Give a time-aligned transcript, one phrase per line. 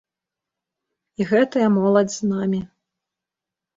[1.19, 2.61] І гэтая моладзь з намі.